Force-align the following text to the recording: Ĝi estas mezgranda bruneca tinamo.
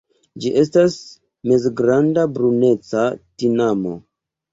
Ĝi 0.43 0.51
estas 0.61 0.95
mezgranda 1.51 2.23
bruneca 2.39 3.05
tinamo. 3.43 3.93